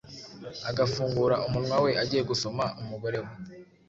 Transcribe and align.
agafungura 0.69 1.35
umunwa 1.47 1.75
we 1.83 1.91
agiye 2.03 2.23
gusoma 2.29 2.63
umugore 2.81 3.17
we, 3.25 3.31